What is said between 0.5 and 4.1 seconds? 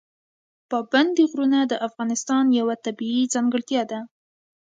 پابندی غرونه د افغانستان یوه طبیعي ځانګړتیا ده.